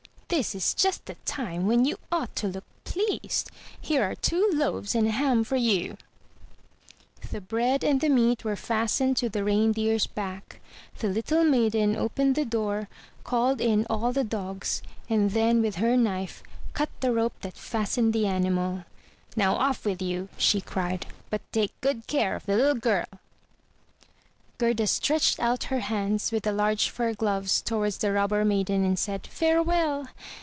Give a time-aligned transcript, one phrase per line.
[0.33, 3.51] "This is just the time when you ought to look pleased.
[3.81, 5.97] Here are two loaves and a ham for you."
[7.31, 10.61] The bread and the meat were fastened to the Reindeer's back;
[10.99, 12.87] the little maiden opened the door,
[13.25, 16.41] called in all the dogs, and then with her knife
[16.71, 17.61] cut the 318 THROUGH FAIRY HALLS rope that
[17.91, 18.85] fastened the animal.
[19.35, 23.05] "Now off with you/' she cried, "but take good care of the Uttle girlV*
[24.61, 28.99] Gerda stretched out her hands with the large fur gloves towards the Robber maiden, and
[28.99, 30.07] said, "Farewell!'